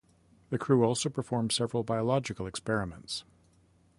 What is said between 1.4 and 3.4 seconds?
several biological experiments.